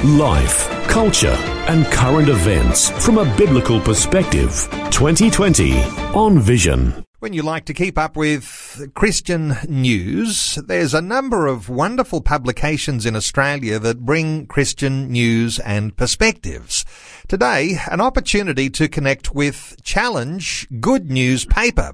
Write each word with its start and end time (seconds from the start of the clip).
Life, 0.00 0.68
culture, 0.88 1.36
and 1.68 1.86
current 1.86 2.28
events 2.28 2.90
from 3.04 3.18
a 3.18 3.36
biblical 3.36 3.78
perspective. 3.80 4.68
2020 4.90 5.80
on 6.12 6.40
Vision. 6.40 7.04
When 7.20 7.32
you 7.32 7.42
like 7.42 7.66
to 7.66 7.74
keep 7.74 7.96
up 7.96 8.16
with 8.16 8.90
Christian 8.94 9.56
news, 9.68 10.56
there's 10.56 10.92
a 10.92 11.00
number 11.00 11.46
of 11.46 11.68
wonderful 11.68 12.20
publications 12.20 13.06
in 13.06 13.14
Australia 13.14 13.78
that 13.78 14.04
bring 14.04 14.46
Christian 14.46 15.12
news 15.12 15.60
and 15.60 15.96
perspectives. 15.96 16.84
Today, 17.28 17.78
an 17.88 18.00
opportunity 18.00 18.68
to 18.70 18.88
connect 18.88 19.36
with 19.36 19.76
Challenge 19.84 20.66
Good 20.80 21.12
News 21.12 21.44
Paper. 21.44 21.92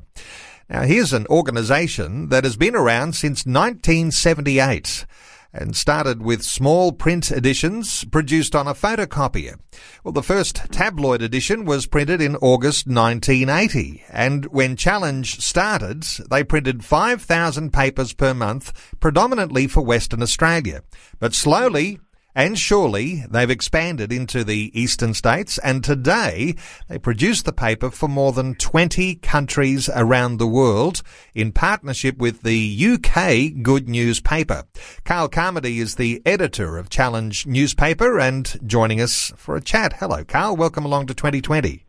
Now, 0.70 0.84
here's 0.84 1.12
an 1.12 1.26
organisation 1.26 2.30
that 2.30 2.44
has 2.44 2.56
been 2.56 2.74
around 2.74 3.14
since 3.14 3.44
1978 3.44 5.04
and 5.52 5.74
started 5.74 6.22
with 6.22 6.42
small 6.42 6.92
print 6.92 7.30
editions 7.30 8.04
produced 8.04 8.54
on 8.54 8.66
a 8.66 8.74
photocopier. 8.74 9.58
Well, 10.04 10.12
the 10.12 10.22
first 10.22 10.56
tabloid 10.70 11.22
edition 11.22 11.64
was 11.64 11.86
printed 11.86 12.20
in 12.20 12.36
August 12.36 12.86
1980, 12.86 14.04
and 14.10 14.44
when 14.46 14.76
Challenge 14.76 15.40
started, 15.40 16.04
they 16.30 16.44
printed 16.44 16.84
5,000 16.84 17.72
papers 17.72 18.12
per 18.12 18.34
month, 18.34 18.94
predominantly 19.00 19.66
for 19.66 19.82
Western 19.82 20.22
Australia. 20.22 20.82
But 21.18 21.34
slowly, 21.34 22.00
and 22.38 22.56
surely 22.56 23.24
they've 23.28 23.50
expanded 23.50 24.12
into 24.12 24.44
the 24.44 24.70
eastern 24.72 25.12
states 25.12 25.58
and 25.58 25.82
today 25.82 26.54
they 26.86 26.96
produce 26.96 27.42
the 27.42 27.52
paper 27.52 27.90
for 27.90 28.06
more 28.06 28.30
than 28.30 28.54
20 28.54 29.16
countries 29.16 29.90
around 29.92 30.36
the 30.36 30.46
world 30.46 31.02
in 31.34 31.50
partnership 31.50 32.16
with 32.18 32.42
the 32.42 32.94
UK 32.94 33.60
Good 33.60 33.88
News 33.88 34.20
paper. 34.20 34.62
Carl 35.04 35.28
Carmody 35.28 35.80
is 35.80 35.96
the 35.96 36.22
editor 36.24 36.78
of 36.78 36.88
Challenge 36.88 37.44
newspaper 37.44 38.20
and 38.20 38.56
joining 38.64 39.00
us 39.00 39.32
for 39.36 39.56
a 39.56 39.60
chat. 39.60 39.94
Hello, 39.94 40.22
Carl. 40.22 40.54
Welcome 40.54 40.84
along 40.84 41.08
to 41.08 41.14
2020. 41.14 41.84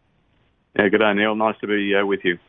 Yeah, 0.80 0.90
good 0.90 0.98
day, 0.98 1.14
Neil. 1.14 1.36
Nice 1.36 1.60
to 1.62 1.68
be 1.68 1.94
uh, 1.94 2.04
with 2.08 2.22
you. 2.24 2.40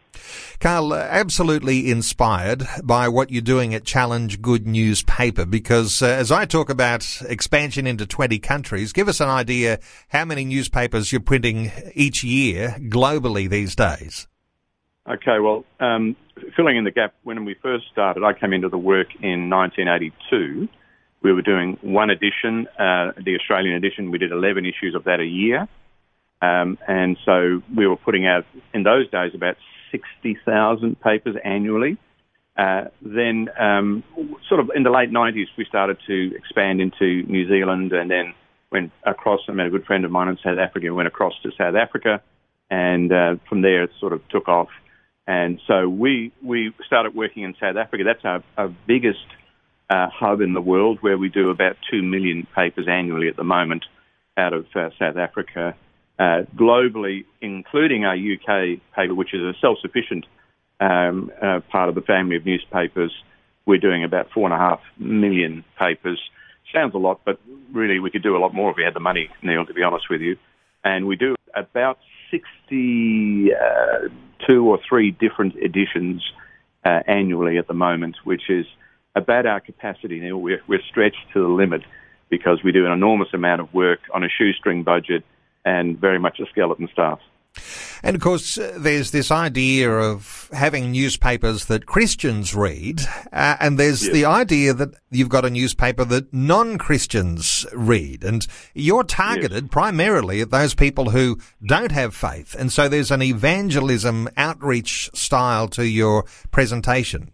Carl, 0.61 0.93
absolutely 0.93 1.91
inspired 1.91 2.65
by 2.85 3.09
what 3.09 3.31
you're 3.31 3.41
doing 3.41 3.75
at 3.75 3.83
Challenge 3.83 4.43
Good 4.43 4.67
News 4.67 5.03
Paper 5.05 5.47
because 5.47 6.03
uh, 6.03 6.09
as 6.09 6.31
I 6.31 6.45
talk 6.45 6.69
about 6.69 7.23
expansion 7.27 7.87
into 7.87 8.05
20 8.05 8.39
countries, 8.41 8.93
give 8.93 9.09
us 9.09 9.21
an 9.21 9.31
idea 9.31 9.79
how 10.09 10.27
many 10.27 10.45
newspapers 10.45 11.13
you're 11.13 11.23
printing 11.23 11.73
each 11.95 12.23
year 12.23 12.77
globally 12.79 13.49
these 13.49 13.75
days. 13.75 14.29
Okay, 15.09 15.39
well, 15.41 15.65
um, 15.81 16.15
filling 16.55 16.77
in 16.77 16.85
the 16.85 16.91
gap, 16.91 17.15
when 17.23 17.47
we 17.47 17.55
first 17.63 17.87
started, 17.91 18.23
I 18.23 18.39
came 18.39 18.53
into 18.53 18.69
the 18.69 18.77
work 18.77 19.09
in 19.23 19.49
1982. 19.49 20.69
We 21.23 21.33
were 21.33 21.41
doing 21.41 21.79
one 21.81 22.11
edition, 22.11 22.67
uh, 22.79 23.13
the 23.17 23.35
Australian 23.41 23.77
edition. 23.77 24.11
We 24.11 24.19
did 24.19 24.31
11 24.31 24.67
issues 24.67 24.95
of 24.95 25.05
that 25.05 25.21
a 25.21 25.27
year. 25.27 25.67
Um, 26.43 26.77
and 26.87 27.17
so 27.25 27.63
we 27.75 27.87
were 27.87 27.97
putting 27.97 28.27
out, 28.27 28.45
in 28.75 28.83
those 28.83 29.09
days, 29.11 29.33
about 29.35 29.57
60,000 29.91 31.01
papers 31.01 31.37
annually. 31.45 31.99
Uh, 32.57 32.85
then, 33.01 33.49
um, 33.59 34.05
sort 34.49 34.61
of 34.61 34.71
in 34.75 34.83
the 34.83 34.91
late 34.91 35.11
90s, 35.11 35.47
we 35.57 35.65
started 35.65 35.99
to 36.07 36.35
expand 36.37 36.81
into 36.81 37.23
New 37.23 37.49
Zealand 37.49 37.93
and 37.93 38.11
then 38.11 38.35
went 38.71 38.93
across. 39.05 39.41
I 39.49 39.53
met 39.53 39.67
a 39.67 39.71
good 39.71 39.87
friend 39.87 40.05
of 40.05 40.11
mine 40.11 40.29
in 40.29 40.39
South 40.43 40.59
Africa 40.59 40.93
went 40.93 41.09
across 41.09 41.33
to 41.43 41.51
South 41.57 41.75
Africa. 41.75 42.23
And 42.71 43.13
uh, 43.13 43.37
from 43.49 43.63
there, 43.63 43.85
it 43.85 43.91
sort 43.99 44.13
of 44.13 44.27
took 44.29 44.49
off. 44.49 44.69
And 45.27 45.61
so 45.67 45.89
we, 45.89 46.33
we 46.43 46.73
started 46.87 47.15
working 47.15 47.45
in 47.45 47.55
South 47.61 47.77
Africa. 47.77 48.05
That's 48.05 48.25
our, 48.25 48.43
our 48.57 48.75
biggest 48.87 49.27
uh, 49.89 50.09
hub 50.09 50.41
in 50.41 50.55
the 50.55 50.61
world 50.61 50.99
where 51.01 51.19
we 51.19 51.29
do 51.29 51.51
about 51.51 51.77
2 51.91 52.03
million 52.03 52.47
papers 52.55 52.87
annually 52.89 53.29
at 53.29 53.37
the 53.37 53.45
moment 53.45 53.85
out 54.37 54.53
of 54.53 54.67
uh, 54.75 54.91
South 54.99 55.17
Africa 55.17 55.75
uh, 56.21 56.43
globally, 56.55 57.25
including 57.41 58.05
our 58.05 58.15
UK 58.15 58.79
paper, 58.95 59.15
which 59.15 59.33
is 59.33 59.41
a 59.41 59.55
self-sufficient 59.59 60.27
um, 60.79 61.33
uh, 61.41 61.61
part 61.73 61.89
of 61.89 61.95
the 61.95 62.03
family 62.03 62.37
of 62.37 62.45
newspapers. 62.45 63.11
We're 63.65 63.79
doing 63.79 64.05
about 64.05 64.31
four 64.31 64.45
and 64.45 64.53
a 64.53 64.59
half 64.59 64.81
million 64.99 65.65
papers. 65.79 66.21
Sounds 66.75 66.95
a 66.95 66.99
lot, 66.99 67.23
but 67.25 67.41
really 67.73 68.01
we 68.01 68.11
could 68.11 68.23
do 68.23 68.37
a 68.37 68.39
lot 68.39 68.53
more 68.53 68.71
if 68.71 68.77
we 68.77 68.85
had 68.85 68.93
the 68.93 69.01
money, 69.01 69.31
Neil, 69.43 69.65
to 69.65 69.73
be 69.73 69.83
honest 69.83 70.11
with 70.11 70.21
you. 70.21 70.37
And 70.85 71.07
we 71.07 71.17
do 71.17 71.37
about 71.55 71.99
62 72.31 73.55
uh, 73.59 74.53
or 74.53 74.79
three 74.87 75.13
different 75.13 75.57
editions 75.57 76.23
uh, 76.85 77.01
annually 77.07 77.57
at 77.57 77.67
the 77.67 77.75
moment, 77.75 78.17
which 78.25 78.51
is 78.51 78.67
about 79.17 79.47
our 79.47 79.61
capacity, 79.61 80.21
Neil. 80.21 80.37
We're, 80.37 80.61
we're 80.67 80.83
stretched 80.83 81.33
to 81.33 81.41
the 81.41 81.49
limit 81.49 81.81
because 82.29 82.63
we 82.63 82.73
do 82.73 82.85
an 82.85 82.93
enormous 82.93 83.29
amount 83.33 83.63
of 83.63 83.73
work 83.73 84.01
on 84.13 84.23
a 84.23 84.29
shoestring 84.29 84.83
budget 84.83 85.25
and 85.65 85.99
very 85.99 86.19
much 86.19 86.41
a 86.41 86.47
skeleton 86.51 86.89
staff. 86.93 87.21
And 88.03 88.17
of 88.17 88.23
course, 88.23 88.57
uh, 88.57 88.79
there's 88.79 89.11
this 89.11 89.31
idea 89.31 89.91
of 89.91 90.49
having 90.53 90.93
newspapers 90.93 91.67
that 91.67 91.85
Christians 91.85 92.55
read, 92.55 93.03
uh, 93.33 93.57
and 93.61 93.79
there's 93.79 94.05
yes. 94.05 94.13
the 94.13 94.25
idea 94.25 94.73
that 94.73 94.95
you've 95.11 95.29
got 95.29 95.45
a 95.45 95.51
newspaper 95.51 96.05
that 96.05 96.33
non-Christians 96.33 97.67
read, 97.75 98.25
and 98.25 98.47
you're 98.75 99.05
targeted 99.05 99.65
yes. 99.65 99.71
primarily 99.71 100.41
at 100.41 100.51
those 100.51 100.75
people 100.75 101.11
who 101.11 101.39
don't 101.67 101.93
have 101.93 102.15
faith, 102.15 102.55
and 102.59 102.73
so 102.73 102.89
there's 102.89 103.11
an 103.11 103.23
evangelism 103.23 104.29
outreach 104.37 105.11
style 105.13 105.69
to 105.69 105.87
your 105.87 106.25
presentation. 106.51 107.33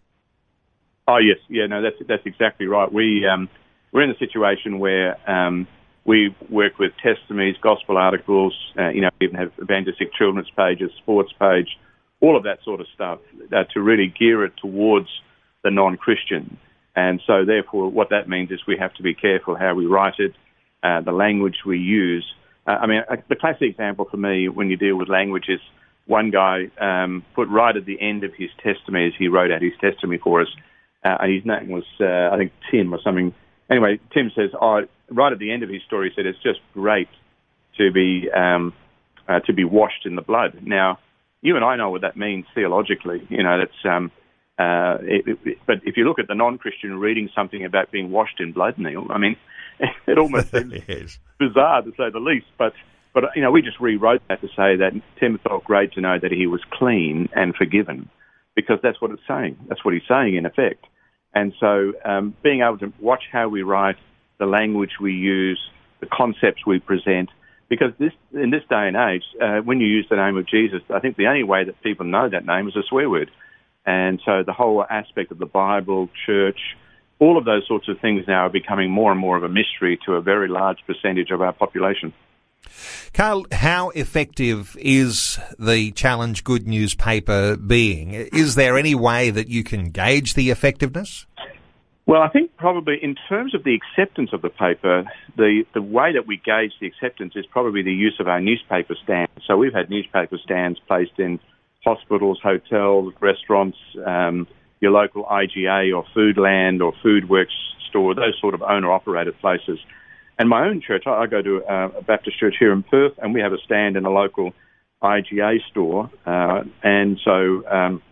Oh 1.07 1.19
yes, 1.19 1.39
yeah, 1.49 1.67
no, 1.67 1.83
that's 1.83 1.97
that's 2.09 2.27
exactly 2.27 2.67
right. 2.67 2.93
We 2.93 3.25
um, 3.27 3.49
we're 3.93 4.03
in 4.03 4.11
a 4.11 4.19
situation 4.19 4.81
where 4.81 5.17
um, 5.31 5.69
we 6.06 6.34
work 6.49 6.78
with 6.78 6.93
testimonies, 7.03 7.56
gospel 7.61 7.99
articles, 7.99 8.55
uh, 8.78 8.89
you 8.91 9.00
know, 9.00 9.11
we 9.21 9.27
even 9.27 9.39
have 9.39 9.53
evangelistic 9.61 10.15
children's 10.15 10.50
pages, 10.56 10.91
sports 10.99 11.33
page, 11.39 11.77
all 12.21 12.37
of 12.37 12.44
that 12.44 12.62
sort 12.65 12.81
of 12.81 12.87
stuff 12.94 13.19
uh, 13.53 13.65
to 13.75 13.81
really 13.81 14.06
gear 14.06 14.45
it 14.45 14.53
towards 14.56 15.09
the 15.65 15.71
non-Christian. 15.71 16.56
And 16.95 17.21
so 17.27 17.45
therefore 17.45 17.91
what 17.91 18.11
that 18.11 18.28
means 18.28 18.50
is 18.53 18.61
we 18.66 18.78
have 18.78 18.95
to 18.95 19.03
be 19.03 19.15
careful 19.15 19.56
how 19.56 19.75
we 19.75 19.87
write 19.87 20.15
it, 20.19 20.33
uh, 20.83 21.00
the 21.00 21.12
language 21.12 21.56
we 21.66 21.78
use. 21.78 22.25
Uh, 22.66 22.78
I 22.83 22.87
mean, 22.87 23.03
uh, 23.11 23.16
the 23.28 23.37
classic 23.37 23.62
example 23.62 24.06
for 24.09 24.16
me 24.16 24.49
when 24.49 24.71
you 24.71 24.77
deal 24.77 24.97
with 24.97 25.09
language 25.09 25.47
is 25.49 25.61
one 26.06 26.31
guy 26.31 26.71
um, 26.81 27.25
put 27.34 27.49
right 27.49 27.77
at 27.77 27.84
the 27.84 28.00
end 28.00 28.22
of 28.22 28.33
his 28.33 28.50
testimony 28.62 29.09
as 29.09 29.12
he 29.19 29.27
wrote 29.27 29.50
out 29.50 29.61
his 29.61 29.72
testimony 29.81 30.21
for 30.22 30.41
us, 30.41 30.49
uh, 31.05 31.16
and 31.21 31.34
his 31.34 31.45
name 31.45 31.69
was, 31.69 31.84
I 32.00 32.37
think, 32.37 32.53
Tim 32.71 32.95
or 32.95 33.00
something. 33.03 33.34
Anyway, 33.71 34.00
Tim 34.15 34.31
says, 34.34 34.50
oh, 34.60 34.82
right 35.10 35.32
at 35.32 35.38
the 35.38 35.53
end 35.53 35.62
of 35.62 35.69
his 35.69 35.82
story, 35.87 36.10
he 36.10 36.15
said 36.15 36.27
it's 36.27 36.43
just 36.43 36.60
great 36.72 37.09
to 37.78 37.91
be 37.93 38.28
um, 38.31 38.72
uh, 39.28 39.41
to 39.41 39.53
be 39.53 39.65
washed 39.65 40.06
in 40.06 40.16
the 40.16 40.22
blood. 40.22 40.59
Now, 40.62 40.99
you 41.43 41.56
and 41.56 41.65
I 41.65 41.77
know 41.77 41.91
what 41.91 42.03
that 42.03 42.16
means 42.16 42.47
theologically. 42.54 43.27
You 43.28 43.43
know, 43.43 43.59
that's. 43.59 43.84
Um, 43.84 44.10
uh, 44.59 44.97
it, 45.03 45.38
it, 45.44 45.59
but 45.66 45.77
if 45.84 45.99
you 45.99 46.04
look 46.04 46.19
at 46.19 46.28
the 46.28 46.34
non-Christian 46.34 46.99
reading 46.99 47.28
something 47.34 47.62
about 47.66 47.91
being 47.91 48.10
washed 48.10 48.41
in 48.41 48.53
blood, 48.53 48.78
Neil, 48.78 49.06
I 49.10 49.19
mean, 49.19 49.37
it 50.06 50.16
almost 50.16 50.50
seems 50.50 50.72
yes. 50.88 51.19
bizarre 51.38 51.83
to 51.83 51.91
say 51.91 52.09
the 52.10 52.21
least. 52.21 52.47
But 52.56 52.72
but 53.12 53.25
you 53.34 53.43
know, 53.43 53.50
we 53.50 53.62
just 53.62 53.81
rewrote 53.81 54.22
that 54.28 54.41
to 54.41 54.48
say 54.48 54.77
that 54.77 54.93
Tim 55.21 55.38
felt 55.47 55.65
great 55.65 55.93
to 55.93 56.00
know 56.00 56.19
that 56.21 56.33
he 56.33 56.47
was 56.47 56.60
clean 56.72 57.28
and 57.34 57.54
forgiven, 57.54 58.09
because 58.54 58.78
that's 58.83 59.01
what 59.01 59.10
it's 59.10 59.22
saying. 59.28 59.59
That's 59.69 59.84
what 59.84 59.95
he's 59.95 60.09
saying 60.09 60.36
in 60.36 60.47
effect. 60.47 60.84
And 61.36 61.53
so, 61.60 61.92
um, 62.03 62.34
being 62.42 62.62
able 62.62 62.78
to 62.78 62.91
watch 62.98 63.24
how 63.30 63.48
we 63.48 63.60
write, 63.62 63.97
the 64.38 64.47
language 64.47 64.92
we 64.98 65.12
use, 65.12 65.60
the 66.00 66.06
concepts 66.06 66.65
we 66.66 66.78
present. 66.78 67.28
Because 67.68 67.92
this, 67.98 68.12
in 68.33 68.48
this 68.48 68.62
day 68.71 68.88
and 68.88 68.97
age, 68.97 69.22
uh, 69.38 69.59
when 69.59 69.78
you 69.78 69.86
use 69.86 70.06
the 70.09 70.16
name 70.16 70.38
of 70.38 70.48
Jesus, 70.48 70.80
I 70.88 70.98
think 71.00 71.18
the 71.18 71.27
only 71.27 71.42
way 71.42 71.65
that 71.65 71.83
people 71.83 72.06
know 72.06 72.27
that 72.27 72.47
name 72.47 72.68
is 72.68 72.77
a 72.77 72.83
swear 72.88 73.10
word. 73.10 73.30
And 73.84 74.18
so 74.24 74.44
the 74.47 74.54
whole 74.54 74.83
aspect 74.88 75.30
of 75.30 75.36
the 75.38 75.44
Bible, 75.44 76.09
church, 76.24 76.59
all 77.18 77.36
of 77.36 77.44
those 77.44 77.66
sorts 77.68 77.86
of 77.91 78.00
things 78.00 78.24
now 78.27 78.47
are 78.47 78.50
becoming 78.50 78.91
more 78.91 79.12
and 79.12 79.21
more 79.21 79.36
of 79.36 79.42
a 79.42 79.50
mystery 79.50 79.98
to 80.06 80.15
a 80.15 80.22
very 80.22 80.48
large 80.48 80.78
percentage 80.86 81.30
of 81.30 81.42
our 81.42 81.53
population. 81.53 82.15
Carl, 83.13 83.47
how 83.53 83.91
effective 83.91 84.77
is 84.78 85.39
the 85.59 85.91
Challenge 85.92 86.45
Good 86.45 86.66
News 86.66 86.95
paper 86.95 87.57
being? 87.57 88.13
Is 88.13 88.54
there 88.54 88.77
any 88.77 88.95
way 88.95 89.30
that 89.30 89.48
you 89.48 89.65
can 89.65 89.91
gauge 89.91 90.34
the 90.34 90.51
effectiveness? 90.51 91.27
Well, 92.07 92.22
I 92.22 92.28
think 92.28 92.57
probably 92.57 92.98
in 93.03 93.16
terms 93.28 93.53
of 93.54 93.65
the 93.65 93.74
acceptance 93.74 94.30
of 94.33 94.41
the 94.41 94.48
paper, 94.48 95.04
the, 95.36 95.65
the 95.74 95.83
way 95.83 96.13
that 96.13 96.27
we 96.27 96.36
gauge 96.36 96.72
the 96.80 96.86
acceptance 96.86 97.34
is 97.34 97.45
probably 97.47 97.83
the 97.83 97.92
use 97.92 98.16
of 98.21 98.28
our 98.28 98.41
newspaper 98.41 98.95
stands. 99.03 99.33
So 99.45 99.57
we've 99.57 99.74
had 99.74 99.91
newspaper 99.91 100.39
stands 100.39 100.78
placed 100.86 101.19
in 101.19 101.41
hospitals, 101.84 102.39
hotels, 102.41 103.12
restaurants, 103.21 103.78
um, 104.04 104.47
your 104.80 104.92
local 104.92 105.24
IGA 105.24 105.97
or 105.97 106.04
Foodland 106.15 106.80
or 106.80 106.92
Foodworks 107.04 107.54
store, 107.89 108.15
those 108.15 108.39
sort 108.41 108.54
of 108.54 108.62
owner-operated 108.62 109.41
places. 109.41 109.78
And 110.38 110.48
my 110.48 110.66
own 110.66 110.80
church, 110.80 111.04
I 111.06 111.27
go 111.27 111.41
to 111.41 111.62
a 111.66 112.03
Baptist 112.03 112.38
church 112.38 112.56
here 112.59 112.72
in 112.72 112.83
Perth, 112.83 113.12
and 113.18 113.33
we 113.33 113.41
have 113.41 113.53
a 113.53 113.59
stand 113.65 113.97
in 113.97 114.04
a 114.04 114.10
local 114.10 114.53
IGA 115.03 115.59
store. 115.71 116.10
Uh, 116.27 116.65
and 116.83 117.18
so 117.24 117.66
um, 117.68 118.03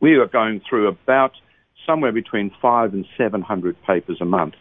we 0.00 0.14
are 0.14 0.26
going 0.26 0.62
through 0.68 0.88
about 0.88 1.32
somewhere 1.86 2.12
between 2.12 2.52
five 2.62 2.94
and 2.94 3.06
700 3.18 3.76
papers 3.82 4.18
a 4.20 4.24
month. 4.24 4.54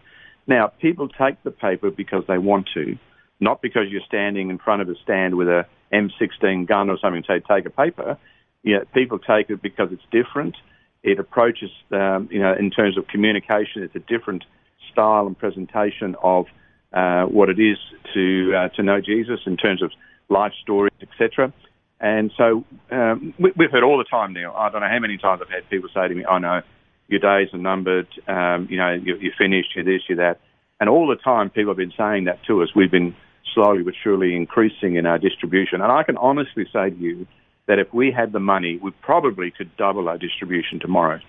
Now, 0.47 0.67
people 0.67 1.07
take 1.07 1.41
the 1.43 1.51
paper 1.51 1.91
because 1.91 2.23
they 2.27 2.37
want 2.37 2.69
to, 2.73 2.97
not 3.39 3.61
because 3.61 3.83
you're 3.89 4.01
standing 4.05 4.49
in 4.49 4.57
front 4.57 4.81
of 4.81 4.89
a 4.89 4.95
stand 5.03 5.35
with 5.35 5.47
a 5.47 5.65
M16 5.93 6.67
gun 6.67 6.89
or 6.89 6.97
something 6.97 7.23
and 7.27 7.41
say, 7.41 7.55
take 7.55 7.65
a 7.65 7.69
paper. 7.69 8.17
Yeah, 8.63 8.79
people 8.93 9.19
take 9.19 9.49
it 9.49 9.61
because 9.61 9.89
it's 9.91 10.03
different. 10.11 10.55
It 11.03 11.19
approaches, 11.19 11.71
um, 11.91 12.29
you 12.31 12.39
know, 12.39 12.53
in 12.53 12.69
terms 12.69 12.97
of 12.97 13.07
communication, 13.07 13.83
it's 13.83 13.95
a 13.95 13.99
different 13.99 14.43
style 14.91 15.25
and 15.25 15.37
presentation 15.37 16.15
of 16.21 16.45
uh, 16.93 17.23
what 17.23 17.49
it 17.49 17.59
is 17.59 17.77
to 18.13 18.53
uh, 18.55 18.67
to 18.75 18.83
know 18.83 19.01
Jesus 19.01 19.39
in 19.45 19.57
terms 19.57 19.81
of 19.81 19.91
life 20.29 20.53
stories, 20.61 20.93
etc. 21.01 21.53
And 21.99 22.31
so 22.35 22.65
um, 22.89 23.33
we, 23.37 23.51
have 23.59 23.71
heard 23.71 23.83
all 23.83 23.97
the 23.97 24.03
time, 24.03 24.33
now. 24.33 24.55
I 24.55 24.69
don't 24.69 24.81
know 24.81 24.89
how 24.89 24.99
many 24.99 25.17
times 25.17 25.41
I've 25.43 25.53
had 25.53 25.69
people 25.69 25.89
say 25.93 26.07
to 26.07 26.15
me, 26.15 26.25
"I 26.25 26.35
oh, 26.35 26.37
know 26.39 26.61
your 27.07 27.19
days 27.19 27.53
are 27.53 27.59
numbered. 27.59 28.07
Um, 28.27 28.67
you 28.69 28.77
know, 28.77 28.93
you, 28.93 29.17
you're 29.17 29.33
finished. 29.37 29.75
You're 29.75 29.85
this. 29.85 30.01
You're 30.09 30.17
that." 30.17 30.39
And 30.79 30.89
all 30.89 31.07
the 31.07 31.15
time, 31.15 31.49
people 31.49 31.69
have 31.69 31.77
been 31.77 31.93
saying 31.95 32.25
that 32.25 32.43
to 32.47 32.63
us. 32.63 32.69
We've 32.75 32.91
been 32.91 33.15
slowly 33.53 33.83
but 33.83 33.93
surely 34.03 34.35
increasing 34.35 34.95
in 34.95 35.05
our 35.05 35.17
distribution. 35.17 35.81
And 35.81 35.91
I 35.91 36.03
can 36.03 36.17
honestly 36.17 36.65
say 36.73 36.89
to 36.89 36.95
you 36.95 37.27
that 37.67 37.79
if 37.79 37.93
we 37.93 38.11
had 38.11 38.31
the 38.31 38.39
money, 38.39 38.79
we 38.81 38.91
probably 39.01 39.51
could 39.51 39.75
double 39.77 40.09
our 40.09 40.17
distribution 40.17 40.79
tomorrow. 40.79 41.19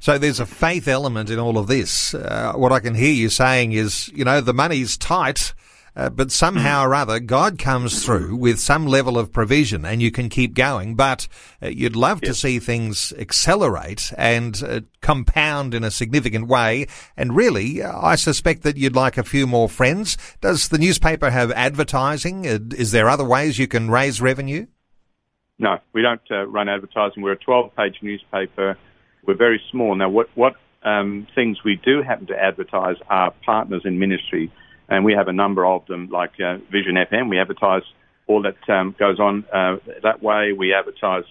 So 0.00 0.16
there's 0.16 0.40
a 0.40 0.46
faith 0.46 0.88
element 0.88 1.28
in 1.28 1.38
all 1.38 1.58
of 1.58 1.66
this. 1.66 2.14
Uh, 2.14 2.54
what 2.56 2.72
I 2.72 2.80
can 2.80 2.94
hear 2.94 3.12
you 3.12 3.28
saying 3.28 3.72
is, 3.72 4.08
you 4.08 4.24
know, 4.24 4.40
the 4.40 4.54
money's 4.54 4.96
tight, 4.96 5.52
uh, 5.94 6.08
but 6.08 6.32
somehow 6.32 6.86
or 6.86 6.94
other, 6.94 7.20
God 7.20 7.58
comes 7.58 8.02
through 8.02 8.36
with 8.36 8.58
some 8.58 8.86
level 8.86 9.18
of 9.18 9.30
provision 9.30 9.84
and 9.84 10.00
you 10.00 10.10
can 10.10 10.30
keep 10.30 10.54
going. 10.54 10.94
But 10.94 11.28
uh, 11.62 11.68
you'd 11.68 11.96
love 11.96 12.22
to 12.22 12.32
see 12.32 12.58
things 12.58 13.12
accelerate 13.18 14.10
and 14.16 14.62
uh, 14.66 14.80
compound 15.02 15.74
in 15.74 15.84
a 15.84 15.90
significant 15.90 16.48
way. 16.48 16.86
And 17.14 17.36
really, 17.36 17.82
I 17.82 18.14
suspect 18.14 18.62
that 18.62 18.78
you'd 18.78 18.96
like 18.96 19.18
a 19.18 19.22
few 19.22 19.46
more 19.46 19.68
friends. 19.68 20.16
Does 20.40 20.68
the 20.68 20.78
newspaper 20.78 21.28
have 21.28 21.52
advertising? 21.52 22.46
Uh, 22.46 22.58
is 22.74 22.92
there 22.92 23.10
other 23.10 23.24
ways 23.24 23.58
you 23.58 23.68
can 23.68 23.90
raise 23.90 24.18
revenue? 24.18 24.66
No, 25.58 25.78
we 25.92 26.00
don't 26.00 26.22
uh, 26.30 26.46
run 26.46 26.70
advertising. 26.70 27.22
We're 27.22 27.32
a 27.32 27.36
12 27.36 27.76
page 27.76 27.96
newspaper 28.00 28.78
we're 29.26 29.36
very 29.36 29.60
small. 29.70 29.94
Now, 29.94 30.08
what, 30.08 30.28
what 30.34 30.54
um, 30.82 31.26
things 31.34 31.58
we 31.64 31.76
do 31.76 32.02
happen 32.02 32.26
to 32.26 32.36
advertise 32.36 32.96
are 33.08 33.32
partners 33.44 33.82
in 33.84 33.98
ministry, 33.98 34.52
and 34.88 35.04
we 35.04 35.12
have 35.12 35.28
a 35.28 35.32
number 35.32 35.64
of 35.66 35.86
them, 35.86 36.08
like 36.10 36.32
uh, 36.40 36.58
Vision 36.70 36.96
FM. 36.96 37.28
We 37.28 37.38
advertise 37.38 37.82
all 38.26 38.42
that 38.42 38.68
um, 38.72 38.94
goes 38.98 39.18
on 39.18 39.44
uh, 39.52 39.76
that 40.02 40.22
way. 40.22 40.52
We 40.52 40.72
advertise 40.72 41.24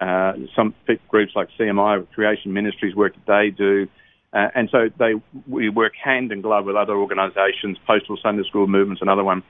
uh, 0.00 0.32
some 0.56 0.74
groups 1.08 1.32
like 1.34 1.48
CMI, 1.58 2.10
Creation 2.12 2.52
Ministries, 2.52 2.94
work 2.94 3.14
that 3.14 3.26
they 3.26 3.50
do. 3.50 3.86
Uh, 4.32 4.48
and 4.54 4.68
so 4.70 4.88
they, 4.98 5.14
we 5.48 5.68
work 5.68 5.92
hand 6.02 6.30
in 6.32 6.40
glove 6.40 6.64
with 6.64 6.76
other 6.76 6.94
organisations, 6.94 7.78
Postal 7.86 8.16
Sunday 8.22 8.44
School 8.48 8.66
Movements, 8.66 9.02
another 9.02 9.24
one, 9.24 9.42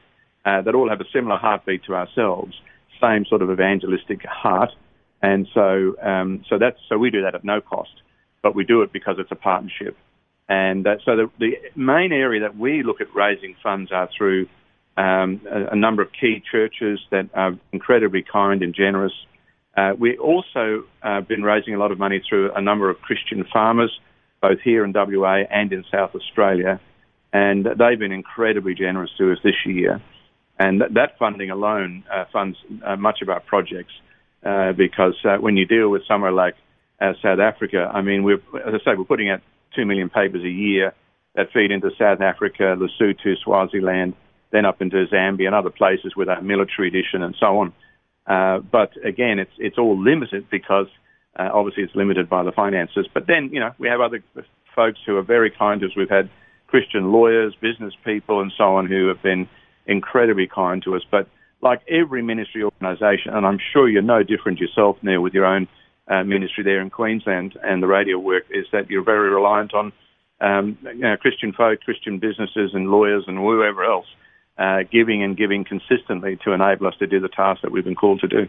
uh, 0.45 0.63
that 0.63 0.75
all 0.75 0.89
have 0.89 1.01
a 1.01 1.05
similar 1.13 1.37
heartbeat 1.37 1.85
to 1.85 1.95
ourselves, 1.95 2.55
same 3.01 3.25
sort 3.27 3.43
of 3.43 3.51
evangelistic 3.51 4.25
heart. 4.25 4.71
And 5.23 5.47
so, 5.53 5.97
um, 6.03 6.45
so 6.49 6.59
that's 6.59 6.79
so 6.89 6.97
we 6.97 7.11
do 7.11 7.23
that 7.23 7.35
at 7.35 7.45
no 7.45 7.61
cost, 7.61 8.03
but 8.43 8.55
we 8.55 8.65
do 8.65 8.83
it 8.83 8.93
because 8.93 9.17
it's 9.19 9.31
a 9.31 9.37
partnership. 9.37 9.97
And 10.49 10.87
uh, 10.87 10.97
so 11.05 11.17
the, 11.17 11.31
the 11.39 11.53
main 11.77 12.13
area 12.13 12.41
that 12.41 12.57
we 12.57 12.83
look 12.83 13.01
at 13.01 13.15
raising 13.15 13.55
funds 13.63 13.93
are 13.93 14.09
through 14.17 14.49
um, 14.97 15.41
a, 15.51 15.73
a, 15.73 15.77
number 15.77 16.03
of 16.03 16.09
key 16.13 16.43
churches 16.51 16.99
that 17.11 17.31
are 17.35 17.53
incredibly 17.73 18.23
kind 18.23 18.63
and 18.63 18.75
generous. 18.75 19.13
Uh, 19.77 19.93
we 19.97 20.19
also 20.19 20.85
have 21.03 21.23
uh, 21.23 21.27
been 21.27 21.43
raising 21.43 21.75
a 21.75 21.79
lot 21.79 21.93
of 21.93 21.99
money 21.99 22.21
through 22.29 22.53
a 22.53 22.61
number 22.61 22.91
of 22.91 23.01
Christian 23.01 23.45
farmers, 23.53 23.93
both 24.43 24.59
here 24.61 24.85
in 24.85 24.93
WA 24.93 25.43
and 25.51 25.73
in 25.73 25.85
South 25.91 26.15
Australia, 26.15 26.81
and 27.33 27.65
they've 27.65 27.99
been 27.99 28.13
incredibly 28.13 28.75
generous 28.75 29.11
to 29.19 29.33
us 29.33 29.39
this 29.45 29.55
year. 29.65 30.03
And 30.59 30.83
that, 30.83 31.19
funding 31.19 31.51
alone 31.51 32.05
uh, 32.13 32.25
funds 32.33 32.59
uh, 32.85 32.97
much 32.97 33.23
of 33.23 33.29
our 33.29 33.41
projects. 33.41 33.93
Uh, 34.45 34.73
because 34.73 35.15
uh, 35.25 35.37
when 35.37 35.57
you 35.57 35.67
deal 35.67 35.91
with 35.91 36.03
somewhere 36.09 36.33
like 36.33 36.55
uh, 37.01 37.13
South 37.23 37.41
Africa, 37.41 37.91
I 37.93 38.01
mean, 38.01 38.23
we're, 38.23 38.41
as 38.67 38.75
I 38.75 38.79
say, 38.79 38.97
we're 38.97 39.05
putting 39.05 39.29
out 39.29 39.41
two 39.77 39.85
million 39.85 40.09
papers 40.09 40.43
a 40.43 40.49
year 40.49 40.95
that 41.35 41.53
feed 41.53 41.71
into 41.71 41.91
South 41.99 42.21
Africa, 42.21 42.77
Lesotho, 42.77 43.37
Swaziland, 43.45 44.15
then 44.51 44.65
up 44.65 44.81
into 44.83 45.05
Zambia 45.13 45.47
and 45.47 45.55
other 45.55 45.71
places 45.71 46.15
with 46.17 46.29
our 46.29 46.43
military 46.43 46.89
edition 46.89 47.23
and 47.23 47.37
so 47.39 47.59
on. 47.59 47.73
Uh, 48.27 48.59
but 48.61 48.93
again, 49.05 49.39
it's 49.39 49.53
it's 49.59 49.79
all 49.79 50.01
limited 50.01 50.49
because 50.51 50.87
uh, 51.39 51.49
obviously 51.53 51.83
it's 51.83 51.95
limited 51.95 52.29
by 52.29 52.43
the 52.43 52.53
finances. 52.53 53.07
But 53.13 53.27
then 53.27 53.51
you 53.53 53.61
know 53.61 53.73
we 53.79 53.89
have 53.89 54.01
other 54.01 54.23
folks 54.75 54.99
who 55.05 55.17
are 55.17 55.23
very 55.23 55.51
kind 55.51 55.83
us. 55.83 55.91
We've 55.97 56.09
had 56.09 56.31
Christian 56.67 57.13
lawyers, 57.13 57.55
business 57.61 57.95
people, 58.05 58.41
and 58.41 58.53
so 58.57 58.77
on 58.77 58.87
who 58.87 59.09
have 59.09 59.23
been 59.23 59.49
incredibly 59.87 60.47
kind 60.47 60.83
to 60.85 60.95
us. 60.97 61.03
But 61.11 61.29
like 61.63 61.83
every 61.89 62.23
ministry 62.23 62.63
organisation, 62.63 63.33
and 63.35 63.47
I'm 63.47 63.59
sure 63.73 63.89
you're 63.89 64.03
no 64.03 64.23
different 64.23 64.59
yourself, 64.59 64.97
Neil, 65.03 65.21
with 65.21 65.35
your 65.35 65.47
own 65.47 65.69
uh, 66.09 66.25
ministry 66.25 66.65
there 66.65 66.81
in 66.81 66.91
Queensland 66.91 67.57
and 67.63 67.83
the 67.83 67.87
radio 67.87 68.19
work, 68.19 68.45
is 68.51 68.67
that 68.73 68.91
you're 68.91 69.05
very 69.05 69.31
reliant 69.31 69.75
on 69.75 69.93
um, 70.41 70.79
you 70.83 70.95
know, 70.95 71.17
Christian 71.17 71.53
folk, 71.53 71.81
Christian 71.81 72.19
businesses, 72.19 72.71
and 72.73 72.91
lawyers, 72.91 73.25
and 73.27 73.37
whoever 73.37 73.85
else 73.85 74.07
uh, 74.61 74.83
giving 74.91 75.23
and 75.23 75.37
giving 75.37 75.65
consistently 75.65 76.39
to 76.45 76.53
enable 76.53 76.87
us 76.87 76.95
to 76.99 77.07
do 77.07 77.19
the 77.19 77.29
task 77.29 77.63
that 77.63 77.73
we've 77.73 77.85
been 77.85 77.95
called 77.95 78.21
to 78.21 78.29
do. 78.29 78.49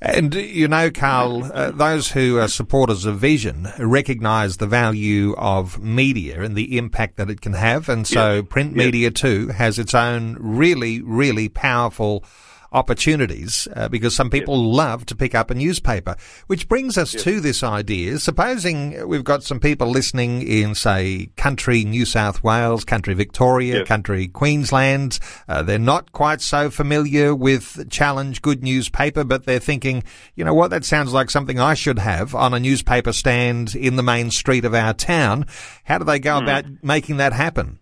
And 0.00 0.34
you 0.34 0.68
know, 0.68 0.90
Carl, 0.90 1.50
uh, 1.52 1.70
those 1.70 2.10
who 2.10 2.38
are 2.38 2.48
supporters 2.48 3.04
of 3.04 3.18
vision 3.18 3.68
recognise 3.78 4.56
the 4.56 4.66
value 4.66 5.34
of 5.36 5.82
media 5.82 6.42
and 6.42 6.56
the 6.56 6.76
impact 6.76 7.16
that 7.16 7.30
it 7.30 7.40
can 7.40 7.54
have, 7.54 7.88
and 7.88 8.06
so 8.06 8.36
yes. 8.36 8.44
print 8.48 8.70
yes. 8.70 8.76
media 8.76 9.10
too 9.10 9.48
has 9.48 9.78
its 9.78 9.94
own 9.94 10.36
really, 10.40 11.00
really 11.00 11.48
powerful 11.48 12.24
opportunities 12.74 13.66
uh, 13.74 13.88
because 13.88 14.14
some 14.14 14.28
people 14.28 14.62
love 14.72 15.06
to 15.06 15.14
pick 15.14 15.34
up 15.34 15.50
a 15.50 15.54
newspaper. 15.54 16.16
Which 16.48 16.68
brings 16.68 16.98
us 16.98 17.12
to 17.12 17.40
this 17.40 17.62
idea. 17.62 18.18
Supposing 18.18 19.08
we've 19.08 19.24
got 19.24 19.42
some 19.42 19.60
people 19.60 19.88
listening 19.88 20.42
in, 20.42 20.74
say, 20.74 21.30
country 21.36 21.84
New 21.84 22.04
South 22.04 22.42
Wales, 22.42 22.84
country 22.84 23.14
Victoria, 23.14 23.84
country 23.86 24.28
Queensland. 24.28 25.18
Uh, 25.48 25.62
they're 25.62 25.78
not 25.78 26.12
quite 26.12 26.40
so 26.40 26.68
familiar 26.68 27.34
with 27.34 27.88
Challenge 27.90 28.42
Good 28.42 28.62
Newspaper, 28.62 29.24
but 29.24 29.46
they're 29.46 29.58
thinking, 29.60 30.02
you 30.34 30.44
know 30.44 30.54
what, 30.54 30.70
that 30.70 30.84
sounds 30.84 31.12
like 31.12 31.30
something 31.30 31.58
I 31.58 31.74
should 31.74 32.00
have 32.00 32.34
on 32.34 32.52
a 32.52 32.60
newspaper 32.60 33.12
stand 33.12 33.74
in 33.74 33.96
the 33.96 34.02
main 34.02 34.30
street 34.30 34.64
of 34.64 34.74
our 34.74 34.92
town. 34.92 35.46
How 35.84 35.98
do 35.98 36.04
they 36.04 36.18
go 36.18 36.40
mm. 36.40 36.42
about 36.42 36.64
making 36.82 37.18
that 37.18 37.32
happen? 37.32 37.78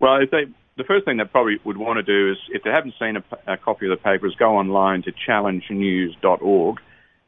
Well, 0.00 0.20
if 0.20 0.30
they 0.30 0.46
the 0.76 0.84
first 0.84 1.04
thing 1.04 1.18
they 1.18 1.24
probably 1.24 1.58
would 1.64 1.76
want 1.76 1.98
to 1.98 2.02
do 2.02 2.32
is, 2.32 2.38
if 2.50 2.62
they 2.62 2.70
haven't 2.70 2.94
seen 2.98 3.16
a, 3.16 3.52
a 3.52 3.56
copy 3.56 3.86
of 3.86 3.90
the 3.90 4.02
paper, 4.02 4.26
is 4.26 4.34
go 4.34 4.56
online 4.56 5.02
to 5.02 5.12
challengenews.org, 5.12 6.76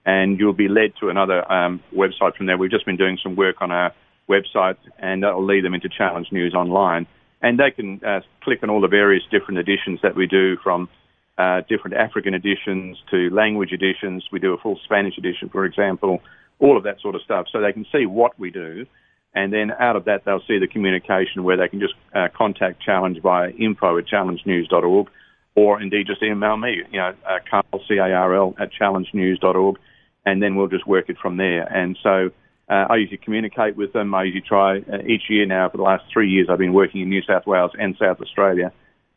and 0.07 0.39
you'll 0.39 0.53
be 0.53 0.69
led 0.69 0.93
to 1.01 1.09
another 1.09 1.51
um, 1.51 1.83
website 1.95 2.37
from 2.37 2.47
there. 2.47 2.57
We've 2.57 2.71
just 2.71 2.87
been 2.87 2.97
doing 2.97 3.19
some 3.23 3.37
work 3.37 3.57
on 3.61 3.71
our 3.71 3.93
website, 4.29 4.77
and 4.99 5.23
that'll 5.23 5.45
lead 5.45 5.65
them 5.65 5.75
into 5.75 5.89
Challenge 5.89 6.29
News 6.33 6.55
online, 6.55 7.07
and 7.43 7.59
they 7.59 7.71
can 7.71 8.01
uh, 8.05 8.21
click 8.43 8.63
on 8.63 8.71
all 8.71 8.81
the 8.81 8.89
various 8.89 9.23
different 9.31 9.59
editions 9.59 10.01
that 10.03 10.17
we 10.17 10.27
do, 10.27 10.57
from 10.63 10.89
uh, 11.37 11.61
different 11.69 11.97
African 11.97 12.33
editions 12.33 12.97
to 13.11 13.29
language 13.31 13.73
editions. 13.73 14.25
We 14.33 14.39
do 14.39 14.55
a 14.55 14.59
full 14.59 14.79
Spanish 14.85 15.19
edition, 15.19 15.51
for 15.51 15.67
example, 15.67 16.21
all 16.61 16.79
of 16.79 16.85
that 16.85 17.01
sort 17.01 17.15
of 17.15 17.23
stuff, 17.23 17.47
so 17.53 17.61
they 17.61 17.73
can 17.73 17.85
see 17.93 18.07
what 18.07 18.39
we 18.39 18.51
do 18.51 18.87
and 19.35 19.53
then 19.53 19.73
out 19.73 19.97
of 19.97 20.05
that, 20.05 20.25
they'll 20.25 20.43
see 20.47 20.59
the 20.59 20.69
communication 20.69 21.43
where 21.43 21.57
they 21.57 21.69
can 21.69 21.81
just 21.81 21.95
uh, 22.15 22.29
contact 22.37 22.81
Challenge 22.81 23.21
via 23.21 23.51
info 23.51 23.99
at 23.99 24.07
challengenews.org 24.07 25.09
or 25.55 25.81
indeed 25.81 26.07
just 26.07 26.23
email 26.23 26.57
me, 26.57 26.83
you 26.91 26.99
know, 26.99 27.15
uh, 27.29 27.39
Carl, 27.49 27.85
C-A-R-L, 27.89 28.55
at 28.59 28.71
challengenews.org, 28.73 29.79
and 30.27 30.43
then 30.43 30.57
we'll 30.57 30.69
just 30.69 30.87
work 30.87 31.09
it 31.09 31.17
from 31.19 31.37
there. 31.37 31.63
And 31.63 31.97
so 32.03 32.31
uh, 32.69 32.87
I 32.91 32.97
usually 32.97 33.19
communicate 33.19 33.77
with 33.77 33.93
them. 33.93 34.15
I 34.15 34.25
usually 34.25 34.41
try 34.41 34.79
uh, 34.79 34.99
each 35.07 35.23
year 35.29 35.47
now 35.47 35.69
for 35.69 35.77
the 35.77 35.83
last 35.83 36.05
three 36.13 36.29
years 36.29 36.49
I've 36.51 36.59
been 36.59 36.73
working 36.73 37.03
in 37.03 37.09
New 37.09 37.23
South 37.23 37.47
Wales 37.47 37.73
and 37.79 37.97
South 37.99 38.21
Australia 38.21 38.73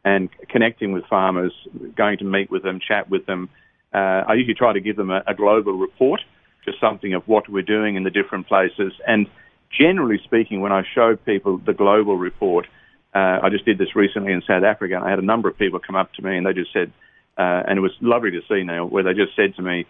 and 0.05 0.29
connecting 0.49 0.91
with 0.91 1.05
farmers, 1.05 1.53
going 1.95 2.19
to 2.19 2.23
meet 2.23 2.51
with 2.51 2.63
them, 2.63 2.79
chat 2.85 3.09
with 3.09 3.25
them. 3.25 3.49
Uh, 3.93 4.23
I 4.27 4.33
usually 4.35 4.53
try 4.53 4.73
to 4.73 4.79
give 4.79 4.95
them 4.95 5.09
a, 5.09 5.23
a 5.27 5.33
global 5.33 5.73
report, 5.73 6.21
just 6.65 6.79
something 6.79 7.13
of 7.13 7.27
what 7.27 7.49
we're 7.49 7.63
doing 7.63 7.95
in 7.95 8.03
the 8.03 8.09
different 8.09 8.47
places. 8.47 8.93
And 9.07 9.27
generally 9.75 10.19
speaking, 10.23 10.61
when 10.61 10.71
I 10.71 10.83
show 10.95 11.15
people 11.15 11.57
the 11.57 11.73
global 11.73 12.17
report, 12.17 12.67
uh, 13.13 13.39
I 13.41 13.49
just 13.49 13.65
did 13.65 13.77
this 13.77 13.95
recently 13.95 14.33
in 14.33 14.41
South 14.47 14.63
Africa, 14.63 14.95
and 14.95 15.03
I 15.03 15.09
had 15.09 15.19
a 15.19 15.25
number 15.25 15.49
of 15.49 15.57
people 15.57 15.79
come 15.79 15.95
up 15.95 16.13
to 16.13 16.21
me 16.21 16.37
and 16.37 16.45
they 16.45 16.53
just 16.53 16.73
said, 16.73 16.91
uh, 17.37 17.63
and 17.67 17.77
it 17.77 17.81
was 17.81 17.91
lovely 18.01 18.31
to 18.31 18.41
see 18.49 18.63
now, 18.63 18.85
where 18.85 19.03
they 19.03 19.13
just 19.13 19.35
said 19.35 19.55
to 19.55 19.61
me, 19.61 19.85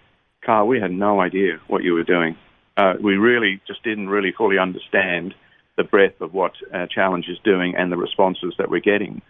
Carl, 0.45 0.67
we 0.67 0.79
had 0.79 0.91
no 0.91 1.19
idea 1.19 1.59
what 1.67 1.83
you 1.83 1.93
were 1.93 2.03
doing. 2.03 2.37
Uh, 2.75 2.93
we 3.01 3.15
really 3.15 3.61
just 3.65 3.83
didn't 3.83 4.09
really 4.09 4.31
fully 4.31 4.57
understand 4.59 5.33
the 5.77 5.83
breadth 5.83 6.21
of 6.21 6.33
what 6.33 6.53
uh, 6.73 6.87
Challenge 6.87 7.25
is 7.29 7.37
doing 7.43 7.75
and 7.75 7.91
the 7.91 7.97
responses 7.97 8.53
that 8.57 8.69
we're 8.69 8.81
getting. 8.81 9.21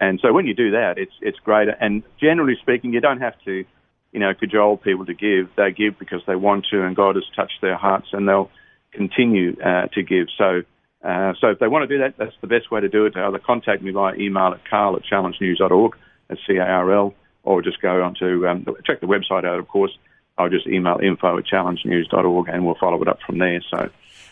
And 0.00 0.20
so 0.20 0.32
when 0.32 0.46
you 0.46 0.54
do 0.54 0.72
that, 0.72 0.98
it's 0.98 1.12
it's 1.20 1.38
great. 1.38 1.68
And 1.80 2.02
generally 2.20 2.56
speaking, 2.60 2.92
you 2.92 3.00
don't 3.00 3.20
have 3.20 3.34
to, 3.44 3.64
you 4.12 4.20
know, 4.20 4.34
cajole 4.34 4.76
people 4.76 5.06
to 5.06 5.14
give. 5.14 5.50
They 5.56 5.70
give 5.72 5.98
because 5.98 6.22
they 6.26 6.36
want 6.36 6.66
to, 6.70 6.84
and 6.84 6.96
God 6.96 7.16
has 7.16 7.24
touched 7.36 7.60
their 7.62 7.76
hearts, 7.76 8.08
and 8.12 8.28
they'll 8.28 8.50
continue 8.94 9.56
uh, 9.60 9.86
to 9.94 10.02
give. 10.02 10.28
So. 10.36 10.62
Uh, 11.02 11.34
so 11.38 11.48
if 11.48 11.58
they 11.58 11.68
want 11.68 11.86
to 11.86 11.94
do 11.94 12.02
that, 12.02 12.14
that's 12.16 12.34
the 12.40 12.46
best 12.46 12.70
way 12.70 12.80
to 12.80 12.88
do 12.88 13.04
it. 13.04 13.14
Either 13.14 13.38
contact 13.38 13.82
me 13.82 13.90
via 13.90 14.14
email 14.14 14.54
at 14.54 14.66
carl 14.66 14.96
at 14.96 15.02
challengenews.org, 15.04 15.96
at 16.30 16.38
C-A-R-L, 16.46 17.12
or 17.42 17.60
just 17.60 17.82
go 17.82 18.02
on 18.02 18.14
to 18.20 18.48
um, 18.48 18.64
check 18.86 19.02
the 19.02 19.06
website 19.06 19.44
out, 19.44 19.58
of 19.58 19.68
course. 19.68 19.90
I'll 20.38 20.48
just 20.48 20.66
email 20.66 20.98
info 21.02 21.38
at 21.38 21.44
challengenews.org 21.44 22.48
and 22.48 22.64
we'll 22.64 22.76
follow 22.80 23.00
it 23.02 23.08
up 23.08 23.18
from 23.26 23.38
there. 23.38 23.62
So 23.70 23.90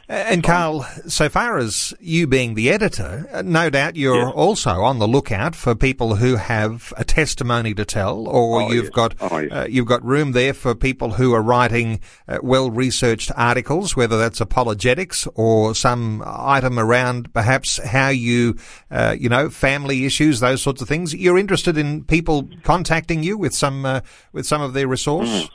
and 0.09 0.43
Carl, 0.43 0.83
so 1.07 1.29
far 1.29 1.59
as 1.59 1.95
you 2.01 2.27
being 2.27 2.55
the 2.55 2.71
editor, 2.71 3.29
uh, 3.33 3.43
no 3.43 3.71
doubt 3.71 3.97
you're 3.97 4.27
yes. 4.27 4.33
also 4.35 4.71
on 4.83 4.99
the 4.99 5.09
lookout 5.09 5.55
for 5.55 5.75
people 5.75 6.17
who 6.17 6.37
have 6.37 6.93
a 6.97 7.05
testimony 7.05 7.75
to 7.75 7.85
tell, 7.85 8.29
or 8.29 8.63
oh, 8.63 8.71
you've 8.71 8.85
yes. 8.85 8.93
got 8.93 9.15
oh, 9.21 9.39
yes. 9.39 9.53
uh, 9.53 9.67
you've 9.69 9.87
got 9.87 10.05
room 10.05 10.33
there 10.33 10.55
for 10.55 10.75
people 10.75 11.13
who 11.13 11.33
are 11.35 11.43
writing 11.43 12.01
uh, 12.29 12.39
well-researched 12.43 13.31
articles, 13.37 13.97
whether 13.97 14.19
that's 14.19 14.41
apologetics 14.41 15.27
or 15.35 15.75
some 15.75 16.23
item 16.27 16.79
around 16.79 17.33
perhaps 17.33 17.83
how 17.85 18.09
you, 18.09 18.57
uh, 18.91 19.17
you 19.19 19.29
know, 19.29 19.49
family 19.49 20.05
issues, 20.05 20.41
those 20.41 20.63
sorts 20.63 20.83
of 20.83 20.89
things. 20.89 21.15
You're 21.15 21.39
interested 21.39 21.79
in 21.79 22.05
people 22.05 22.49
contacting 22.65 23.23
you 23.23 23.39
with 23.39 23.55
some 23.55 23.85
uh, 23.85 24.01
with 24.33 24.47
some 24.47 24.61
of 24.61 24.75
their 24.75 24.89
resource. 24.89 25.29
Mm. 25.29 25.49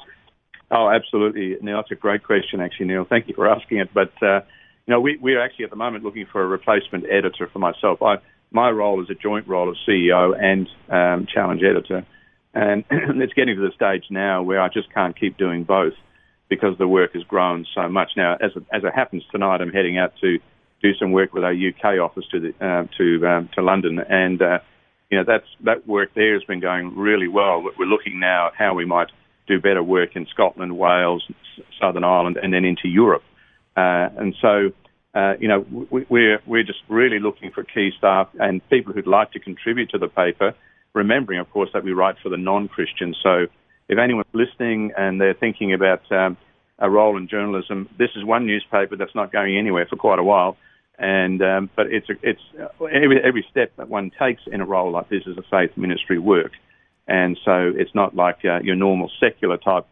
Oh, 0.70 0.90
absolutely, 0.90 1.56
Neil. 1.62 1.78
That's 1.78 1.92
a 1.92 1.96
great 1.96 2.24
question, 2.24 2.60
actually, 2.60 2.88
Neil. 2.88 3.06
Thank 3.08 3.28
you 3.28 3.34
for 3.34 3.48
asking 3.48 3.80
it. 3.80 3.94
But 3.94 4.12
uh, 4.22 4.42
you 4.86 4.94
know, 4.94 5.00
we 5.00 5.18
we're 5.18 5.42
actually 5.42 5.66
at 5.66 5.72
the 5.72 5.78
moment 5.78 6.04
looking 6.04 6.26
for 6.32 6.42
a 6.42 6.48
replacement 6.48 7.06
editor 7.06 7.48
for 7.52 7.60
myself. 7.60 8.02
I 8.02 8.18
my 8.52 8.70
role 8.70 9.02
is 9.02 9.10
a 9.10 9.16
joint 9.16 9.48
role 9.48 9.70
of 9.70 9.78
CEO 9.88 10.36
and 10.38 10.68
um, 10.90 11.28
challenge 11.34 11.62
editor, 11.64 12.06
and 12.54 12.84
it's 12.92 13.34
getting 13.34 13.56
to 13.56 13.62
the 13.62 13.74
stage 13.76 14.06
now 14.10 14.44
where 14.44 14.62
I 14.62 14.68
just 14.68 14.94
can't 14.94 15.18
keep 15.18 15.38
doing 15.38 15.64
both 15.64 15.94
because 16.50 16.78
the 16.78 16.88
work 16.88 17.14
has 17.14 17.24
grown 17.24 17.66
so 17.76 17.88
much. 17.90 18.12
Now, 18.16 18.36
as 18.36 18.52
it, 18.56 18.64
as 18.72 18.84
it 18.84 18.94
happens 18.94 19.24
tonight, 19.32 19.62
I'm 19.62 19.72
heading 19.72 19.98
out 19.98 20.14
to 20.22 20.40
do 20.82 20.94
some 20.96 21.12
work 21.12 21.34
with 21.34 21.44
our 21.44 21.54
UK 21.54 22.00
office 22.00 22.26
to 22.32 22.40
the, 22.40 22.66
uh, 22.66 22.88
to 22.98 23.28
um, 23.28 23.50
to 23.56 23.62
London, 23.62 24.00
and 24.00 24.42
uh, 24.42 24.60
you 25.10 25.18
know 25.18 25.24
that's 25.26 25.48
that 25.64 25.88
work 25.88 26.10
there 26.14 26.34
has 26.34 26.44
been 26.44 26.60
going 26.60 26.98
really 26.98 27.28
well. 27.30 27.64
We're 27.78 27.86
looking 27.86 28.20
now 28.20 28.48
at 28.48 28.54
how 28.58 28.74
we 28.74 28.86
might 28.86 29.10
do 29.48 29.60
better 29.60 29.82
work 29.82 30.16
in 30.16 30.28
Scotland, 30.28 30.78
Wales, 30.78 31.24
Southern 31.80 32.04
Ireland, 32.04 32.38
and 32.42 32.54
then 32.54 32.66
into 32.66 32.88
Europe. 32.88 33.24
Uh, 33.76 34.10
and 34.18 34.36
so, 34.42 34.72
uh, 35.14 35.34
you 35.40 35.48
know, 35.48 35.66
we, 35.90 36.06
we're 36.10 36.40
we're 36.46 36.64
just 36.64 36.80
really 36.88 37.20
looking 37.20 37.52
for 37.52 37.64
key 37.64 37.92
staff 37.98 38.28
and 38.40 38.68
people 38.70 38.94
who'd 38.94 39.08
like 39.08 39.32
to 39.32 39.40
contribute 39.40 39.90
to 39.92 39.98
the 39.98 40.08
paper. 40.08 40.54
Remembering, 40.94 41.40
of 41.40 41.50
course, 41.52 41.70
that 41.74 41.84
we 41.84 41.92
write 41.92 42.16
for 42.24 42.30
the 42.30 42.38
non-Christians. 42.38 43.18
So, 43.22 43.48
if 43.88 43.98
anyone's 44.00 44.26
listening 44.34 44.94
and 44.98 45.22
they're 45.22 45.36
thinking 45.36 45.74
about 45.74 46.12
um, 46.12 46.38
a 46.80 46.90
role 46.90 47.18
in 47.18 47.28
journalism, 47.28 47.88
this 47.98 48.10
is 48.16 48.24
one 48.24 48.46
newspaper 48.46 48.96
that's 48.96 49.16
not 49.16 49.32
going 49.32 49.58
anywhere 49.58 49.86
for 49.88 49.96
quite 49.96 50.20
a 50.20 50.24
while. 50.24 50.58
And 50.98 51.42
um, 51.44 51.70
but 51.76 51.88
it's 51.88 52.10
a, 52.10 52.14
it's 52.24 52.42
every 52.82 53.22
every 53.24 53.46
step 53.52 53.72
that 53.78 53.88
one 53.88 54.12
takes 54.20 54.42
in 54.48 54.62
a 54.62 54.66
role 54.66 54.92
like 54.92 55.10
this 55.10 55.24
is 55.28 55.38
a 55.38 55.44
faith 55.52 55.78
ministry 55.78 56.18
work 56.18 56.54
and 57.08 57.38
so 57.46 57.72
it's 57.76 57.94
not 57.96 58.16
like 58.16 58.40
uh, 58.44 58.60
your 58.60 58.76
normal 58.76 59.10
secular 59.20 59.58
type 59.58 59.86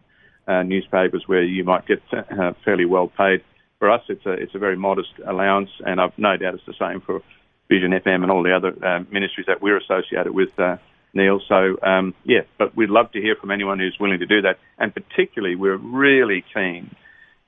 uh, 0.48 0.64
newspapers 0.64 1.24
where 1.28 1.44
you 1.44 1.64
might 1.64 1.88
get 1.88 2.02
uh, 2.14 2.54
fairly 2.64 2.86
well 2.86 3.08
paid. 3.08 3.44
For 3.80 3.90
us, 3.90 4.02
it's 4.10 4.26
a 4.26 4.32
it's 4.32 4.56
a 4.56 4.60
very 4.60 4.78
modest 4.78 5.10
allowance, 5.26 5.70
and 5.86 6.00
I've 6.00 6.18
no 6.18 6.38
doubt 6.38 6.56
it's 6.56 6.66
the 6.66 6.74
same 6.80 7.02
for 7.02 7.22
Vision 7.70 7.92
FM 7.92 8.24
and 8.24 8.32
all 8.32 8.44
the 8.44 8.56
other 8.56 8.74
uh, 8.86 9.00
ministries 9.12 9.48
that 9.48 9.62
we're 9.62 9.78
associated 9.78 10.34
with, 10.34 10.50
uh, 10.60 10.78
Neil. 11.14 11.42
So 11.48 11.78
um, 11.82 12.14
yeah, 12.24 12.42
but 12.58 12.76
we'd 12.76 12.90
love 12.90 13.12
to 13.14 13.22
hear 13.22 13.36
from 13.36 13.52
anyone 13.52 13.80
who's 13.80 13.98
willing 14.00 14.20
to 14.20 14.26
do 14.26 14.42
that, 14.42 14.60
and 14.78 14.94
particularly 14.94 15.56
we're 15.56 15.78
really 15.78 16.44
keen 16.54 16.96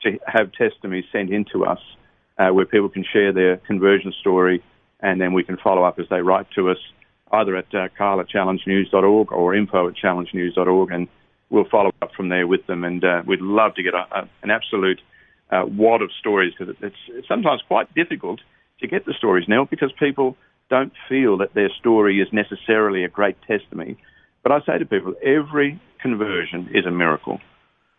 to 0.04 0.20
have 0.26 0.52
testimonies 0.54 1.06
sent 1.12 1.32
in 1.32 1.46
to 1.54 1.66
us 1.66 1.80
uh, 2.38 2.50
where 2.50 2.66
people 2.66 2.90
can 2.90 3.06
share 3.12 3.32
their 3.34 3.58
conversion 3.58 4.14
story, 4.20 4.64
and 5.00 5.20
then 5.20 5.34
we 5.34 5.44
can 5.44 5.58
follow 5.58 5.84
up 5.84 6.00
as 6.00 6.06
they 6.10 6.22
write 6.22 6.48
to 6.56 6.70
us 6.70 6.78
either 7.32 7.56
at 7.56 7.74
uh, 7.74 7.88
carl 7.98 8.20
at 8.20 8.30
challengenews.org 8.30 9.32
or 9.32 9.56
info 9.56 9.88
at 9.88 9.96
challengenews.org, 9.96 10.92
and 10.92 11.08
we'll 11.50 11.68
follow 11.70 11.92
up 12.02 12.12
from 12.16 12.30
there 12.30 12.48
with 12.48 12.66
them. 12.68 12.84
And 12.84 13.04
uh, 13.04 13.24
we'd 13.26 13.42
love 13.42 13.76
to 13.76 13.84
get 13.84 13.94
a, 13.94 14.06
a, 14.12 14.30
an 14.44 14.52
absolute 14.52 15.02
uh, 15.52 15.64
wad 15.66 16.02
of 16.02 16.12
stories 16.20 16.54
because 16.58 16.76
it's, 16.82 16.96
it's 17.10 17.28
sometimes 17.28 17.62
quite 17.68 17.94
difficult 17.94 18.40
to 18.80 18.88
get 18.88 19.06
the 19.06 19.14
stories, 19.14 19.48
now 19.48 19.66
because 19.66 19.92
people 19.98 20.38
don't 20.70 20.94
feel 21.10 21.38
that 21.38 21.54
their 21.54 21.70
story 21.80 22.20
is 22.20 22.28
necessarily 22.32 23.04
a 23.04 23.10
great 23.10 23.38
testimony. 23.48 23.98
But 24.44 24.52
I 24.52 24.60
say 24.66 24.78
to 24.78 24.86
people, 24.86 25.14
every 25.24 25.80
conversion 26.02 26.70
is 26.74 26.86
a 26.86 26.92
miracle. 26.92 27.40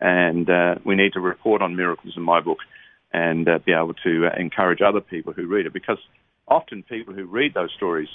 And 0.01 0.49
uh, 0.49 0.77
we 0.85 0.95
need 0.95 1.15
to 1.15 1.21
report 1.21 1.63
on 1.63 1.75
miracles 1.75 2.15
in 2.17 2.23
my 2.23 2.41
book 2.41 2.59
and 3.13 3.49
uh, 3.49 3.59
be 3.59 3.73
able 3.73 3.95
to 3.95 4.27
uh, 4.27 4.31
encourage 4.39 4.81
other 4.81 5.01
people 5.01 5.33
who 5.33 5.47
read 5.47 5.67
it 5.67 5.73
because 5.73 5.99
often 6.47 6.83
people 6.83 7.15
who 7.15 7.25
read 7.25 7.55
those 7.55 7.71
stories 7.77 8.09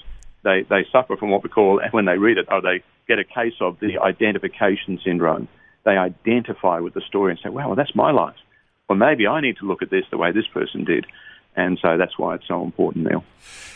they, 0.43 0.65
they 0.69 0.85
suffer 0.91 1.17
from 1.17 1.29
what 1.31 1.43
we 1.43 1.50
call, 1.50 1.81
when 1.91 2.05
they 2.05 2.17
read 2.17 2.38
it, 2.38 2.47
or 2.50 2.62
they 2.62 2.83
get 3.07 3.19
a 3.19 3.23
case 3.23 3.55
of 3.62 3.79
the 3.79 4.00
identification 4.00 5.00
syndrome. 5.03 5.47
They 5.85 5.97
identify 5.97 6.79
with 6.79 6.93
the 6.93 7.01
story 7.01 7.31
and 7.31 7.39
say, 7.43 7.50
wow, 7.50 7.67
well, 7.67 7.75
that's 7.75 7.95
my 7.95 8.12
life. 8.12 8.35
Or 8.89 8.95
maybe 8.95 9.27
I 9.27 9.41
need 9.41 9.57
to 9.57 9.65
look 9.65 9.81
at 9.81 9.89
this 9.89 10.05
the 10.12 10.17
way 10.17 10.31
this 10.31 10.47
person 10.53 10.85
did. 10.85 11.05
And 11.55 11.77
so 11.81 11.98
that's 11.98 12.17
why 12.17 12.36
it's 12.36 12.48
so 12.48 12.63
important, 12.63 13.10
Neil. 13.10 13.24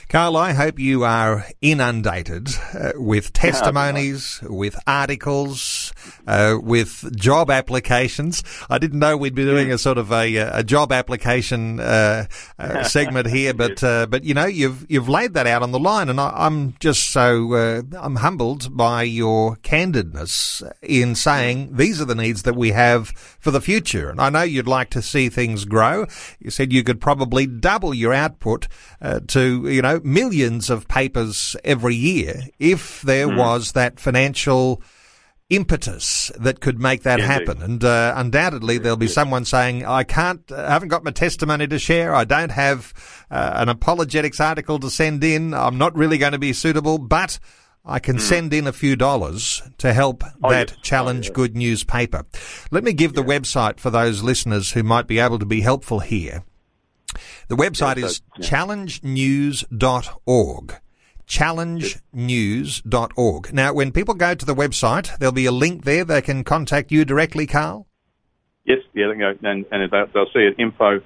Carl, 0.10 0.38
I 0.38 0.54
hope 0.54 0.80
you 0.80 1.04
are 1.04 1.46
inundated 1.62 2.48
uh, 2.74 2.94
with 2.96 3.34
testimonies, 3.34 4.40
with 4.44 4.80
articles, 4.88 5.92
uh, 6.26 6.56
with 6.62 7.14
job 7.18 7.52
applications. 7.52 8.42
I 8.70 8.78
didn't 8.78 9.00
know 9.00 9.18
we'd 9.18 9.36
be 9.36 9.44
doing 9.44 9.70
a 9.70 9.78
sort 9.78 9.98
of 9.98 10.14
a, 10.14 10.38
a 10.38 10.64
job 10.64 10.94
application 10.94 11.82
uh, 11.82 12.28
uh 12.58 12.84
segment 12.88 13.28
here, 13.28 13.54
but 13.54 13.84
uh, 13.84 14.06
but 14.06 14.24
you 14.24 14.34
know 14.34 14.46
you've 14.46 14.90
you've 14.90 15.10
laid 15.10 15.34
that 15.34 15.46
out 15.46 15.62
on 15.62 15.72
the 15.72 15.80
line, 15.80 16.08
and 16.08 16.22
I, 16.22 16.46
am 16.46 16.76
just 16.80 17.12
so 17.12 17.54
uh, 17.54 17.82
I'm 18.00 18.16
humbled 18.16 18.78
by 18.78 19.04
your 19.04 19.58
candidness 19.58 20.64
in 20.82 21.16
saying 21.16 21.76
these 21.76 22.00
are 22.00 22.06
the 22.06 22.16
needs 22.16 22.44
that 22.44 22.56
we 22.56 22.72
have 22.72 23.10
for 23.10 23.52
the 23.52 23.60
future. 23.60 24.10
And 24.10 24.22
I 24.22 24.30
know 24.30 24.44
you'd 24.44 24.68
like 24.68 24.90
to 24.92 25.02
see 25.02 25.28
things 25.28 25.66
grow. 25.66 26.06
You 26.40 26.50
said 26.50 26.72
you 26.72 26.86
could 26.86 27.02
probably 27.02 27.46
double 27.68 27.94
your 27.94 28.14
output 28.14 28.68
to 29.28 29.68
you 29.68 29.82
know 29.82 30.00
millions 30.04 30.70
of 30.70 30.88
papers 30.88 31.56
every 31.64 31.96
year 31.96 32.44
if 32.60 33.02
there 33.02 33.28
mm. 33.28 33.38
was 33.38 33.74
that 33.74 34.00
financial 34.00 34.82
impetus 35.50 36.32
that 36.40 36.60
could 36.60 36.80
make 36.80 37.04
that 37.04 37.20
happen. 37.20 37.62
And 37.62 37.84
uh, 37.84 38.14
undoubtedly, 38.16 38.78
there'll 38.78 38.98
be 38.98 39.08
someone 39.08 39.46
saying, 39.46 39.86
"I 39.86 40.04
can't, 40.04 40.50
I 40.52 40.72
haven't 40.72 40.90
got 40.90 41.04
my 41.04 41.12
testimony 41.12 41.68
to 41.68 41.80
share. 41.80 42.14
I 42.14 42.26
don't 42.26 42.52
have 42.52 42.94
uh, 43.32 43.52
an 43.56 43.70
apologetics 43.70 44.40
article 44.40 44.80
to 44.80 44.90
send 44.90 45.24
in. 45.24 45.54
I'm 45.54 45.78
not 45.78 45.96
really 45.96 46.18
going 46.18 46.34
to 46.34 46.40
be 46.40 46.54
suitable, 46.54 46.98
but." 46.98 47.40
I 47.90 48.00
can 48.00 48.18
mm. 48.18 48.20
send 48.20 48.54
in 48.54 48.68
a 48.68 48.74
few 48.74 48.98
dollars 48.98 49.62
to 49.78 49.94
help 49.94 50.22
oh, 50.44 50.50
that 50.50 50.72
yes. 50.72 50.80
Challenge 50.82 51.28
oh, 51.28 51.30
yes. 51.30 51.36
Good 51.36 51.56
News 51.56 51.84
paper. 51.86 52.26
Let 52.70 52.84
me 52.84 52.92
give 52.92 53.14
the 53.14 53.24
website 53.24 53.80
for 53.80 53.90
those 53.90 54.22
listeners 54.22 54.74
who 54.74 54.84
might 54.84 55.08
be 55.08 55.20
able 55.20 55.40
to 55.40 55.46
be 55.46 55.62
helpful 55.62 56.02
here. 56.02 56.44
The 57.48 57.56
website 57.56 57.98
is 57.98 58.22
yeah. 58.38 58.48
challengenews.org. 58.48 60.82
Challengenews.org. 61.28 63.54
Now, 63.54 63.74
when 63.74 63.92
people 63.92 64.14
go 64.14 64.34
to 64.34 64.46
the 64.46 64.56
website, 64.56 65.18
there'll 65.18 65.34
be 65.34 65.46
a 65.46 65.52
link 65.52 65.84
there. 65.84 66.06
They 66.06 66.22
can 66.22 66.46
contact 66.46 66.92
you 66.92 67.04
directly, 67.04 67.46
Carl? 67.46 67.88
Yes, 68.64 68.80
yeah, 68.94 69.08
they 69.12 69.18
go, 69.18 69.34
and, 69.44 69.66
and 69.72 69.92
they'll 69.92 70.32
see 70.34 70.40
it 70.40 70.56
info, 70.58 71.02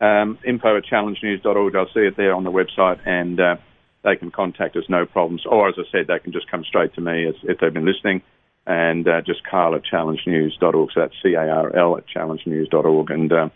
um, 0.00 0.38
info 0.46 0.76
at 0.76 0.84
challengenews.org. 0.84 1.72
They'll 1.72 1.88
see 1.94 2.00
it 2.00 2.16
there 2.16 2.34
on 2.34 2.44
the 2.44 2.52
website, 2.52 3.00
and 3.06 3.40
uh, 3.40 3.56
they 4.02 4.16
can 4.16 4.30
contact 4.30 4.76
us, 4.76 4.84
no 4.88 5.04
problems. 5.04 5.44
Or, 5.46 5.68
as 5.68 5.74
I 5.78 5.82
said, 5.90 6.06
they 6.08 6.18
can 6.18 6.32
just 6.32 6.50
come 6.50 6.64
straight 6.64 6.94
to 6.94 7.00
me 7.00 7.26
as, 7.26 7.34
if 7.42 7.58
they've 7.58 7.72
been 7.72 7.86
listening, 7.86 8.22
and 8.66 9.06
uh, 9.06 9.20
just 9.22 9.44
Carl 9.44 9.74
at 9.74 9.82
challengenews.org. 9.84 10.90
So 10.92 11.00
that's 11.00 11.14
C 11.22 11.34
A 11.34 11.48
R 11.48 11.76
L 11.76 11.96
at 11.96 12.04
challengenews.org. 12.08 13.10
And 13.10 13.32
uh, 13.32 13.48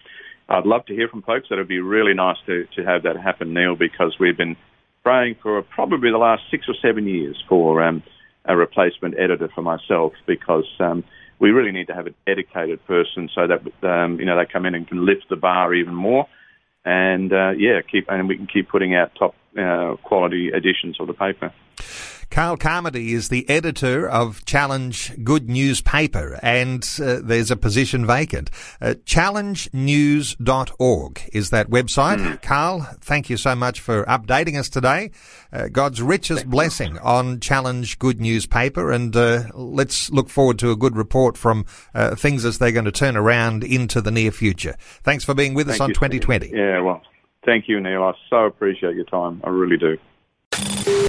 I'd 0.50 0.66
love 0.66 0.84
to 0.86 0.94
hear 0.94 1.08
from 1.08 1.22
folks. 1.22 1.48
That'd 1.48 1.68
be 1.68 1.78
really 1.78 2.12
nice 2.12 2.36
to, 2.46 2.66
to 2.74 2.84
have 2.84 3.04
that 3.04 3.16
happen, 3.16 3.54
Neil, 3.54 3.76
because 3.76 4.16
we've 4.18 4.36
been 4.36 4.56
praying 5.04 5.36
for 5.40 5.62
probably 5.62 6.10
the 6.10 6.18
last 6.18 6.42
six 6.50 6.66
or 6.68 6.74
seven 6.82 7.06
years 7.06 7.42
for 7.48 7.82
um, 7.82 8.02
a 8.44 8.56
replacement 8.56 9.14
editor 9.18 9.48
for 9.54 9.62
myself 9.62 10.12
because 10.26 10.66
um, 10.80 11.04
we 11.38 11.50
really 11.50 11.70
need 11.70 11.86
to 11.86 11.94
have 11.94 12.08
a 12.08 12.14
dedicated 12.26 12.84
person 12.86 13.30
so 13.34 13.46
that 13.46 13.88
um, 13.88 14.18
you 14.18 14.26
know 14.26 14.36
they 14.36 14.44
come 14.44 14.66
in 14.66 14.74
and 14.74 14.88
can 14.88 15.06
lift 15.06 15.26
the 15.30 15.36
bar 15.36 15.72
even 15.72 15.94
more. 15.94 16.26
and 16.84 17.32
uh, 17.32 17.50
yeah, 17.50 17.80
keep 17.80 18.06
and 18.10 18.28
we 18.28 18.36
can 18.36 18.46
keep 18.46 18.68
putting 18.68 18.94
out 18.94 19.14
top 19.14 19.34
uh, 19.58 19.94
quality 20.02 20.48
editions 20.48 20.98
of 21.00 21.06
the 21.06 21.14
paper. 21.14 21.52
Carl 22.30 22.56
Carmody 22.56 23.12
is 23.12 23.28
the 23.28 23.46
editor 23.48 24.08
of 24.08 24.44
Challenge 24.44 25.24
Good 25.24 25.50
News 25.50 25.80
Paper, 25.80 26.38
and 26.42 26.88
uh, 27.02 27.18
there's 27.20 27.50
a 27.50 27.56
position 27.56 28.06
vacant. 28.06 28.50
Uh, 28.80 28.94
challengenews.org 29.04 31.30
is 31.32 31.50
that 31.50 31.70
website. 31.70 32.18
Mm. 32.18 32.40
Carl, 32.40 32.86
thank 33.00 33.30
you 33.30 33.36
so 33.36 33.56
much 33.56 33.80
for 33.80 34.04
updating 34.04 34.56
us 34.56 34.68
today. 34.68 35.10
Uh, 35.52 35.66
God's 35.66 36.00
richest 36.00 36.48
blessing 36.48 36.98
on 36.98 37.40
Challenge 37.40 37.98
Good 37.98 38.20
News 38.20 38.46
Paper, 38.46 38.92
and 38.92 39.16
uh, 39.16 39.46
let's 39.52 40.08
look 40.10 40.28
forward 40.28 40.60
to 40.60 40.70
a 40.70 40.76
good 40.76 40.96
report 40.96 41.36
from 41.36 41.66
uh, 41.96 42.14
things 42.14 42.44
as 42.44 42.58
they're 42.58 42.70
going 42.70 42.84
to 42.84 42.92
turn 42.92 43.16
around 43.16 43.64
into 43.64 44.00
the 44.00 44.12
near 44.12 44.30
future. 44.30 44.76
Thanks 45.02 45.24
for 45.24 45.34
being 45.34 45.54
with 45.54 45.66
thank 45.66 45.78
us 45.78 45.80
on 45.80 45.88
you, 45.88 45.94
2020. 45.94 46.50
Yeah, 46.52 46.80
well, 46.80 47.02
thank 47.44 47.68
you, 47.68 47.80
Neil. 47.80 48.04
I 48.04 48.12
so 48.30 48.46
appreciate 48.46 48.94
your 48.94 49.06
time. 49.06 49.40
I 49.42 49.48
really 49.48 49.76
do. 49.76 49.98